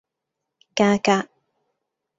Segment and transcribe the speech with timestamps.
[0.73, 1.29] 價格